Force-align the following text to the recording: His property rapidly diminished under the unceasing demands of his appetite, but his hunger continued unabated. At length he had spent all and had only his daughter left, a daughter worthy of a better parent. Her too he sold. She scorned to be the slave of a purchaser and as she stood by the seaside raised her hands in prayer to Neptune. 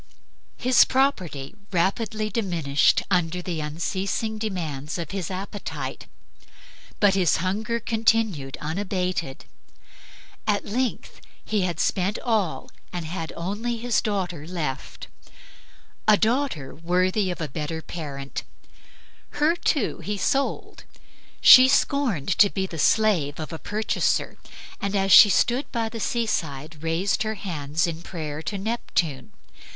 His 0.57 0.83
property 0.83 1.53
rapidly 1.71 2.31
diminished 2.31 3.03
under 3.11 3.39
the 3.39 3.61
unceasing 3.61 4.39
demands 4.39 4.97
of 4.97 5.11
his 5.11 5.29
appetite, 5.29 6.07
but 6.99 7.13
his 7.13 7.37
hunger 7.37 7.79
continued 7.79 8.57
unabated. 8.59 9.45
At 10.47 10.65
length 10.65 11.21
he 11.45 11.61
had 11.61 11.79
spent 11.79 12.17
all 12.17 12.71
and 12.91 13.05
had 13.05 13.31
only 13.37 13.77
his 13.77 14.01
daughter 14.01 14.47
left, 14.47 15.07
a 16.07 16.17
daughter 16.17 16.73
worthy 16.73 17.29
of 17.29 17.39
a 17.39 17.47
better 17.47 17.83
parent. 17.83 18.41
Her 19.33 19.55
too 19.55 19.99
he 19.99 20.17
sold. 20.17 20.83
She 21.41 21.67
scorned 21.67 22.35
to 22.39 22.49
be 22.49 22.65
the 22.65 22.79
slave 22.79 23.39
of 23.39 23.53
a 23.53 23.59
purchaser 23.59 24.39
and 24.81 24.95
as 24.95 25.11
she 25.11 25.29
stood 25.29 25.71
by 25.71 25.89
the 25.89 25.99
seaside 25.99 26.81
raised 26.81 27.21
her 27.21 27.35
hands 27.35 27.85
in 27.85 28.01
prayer 28.01 28.41
to 28.41 28.57
Neptune. 28.57 29.33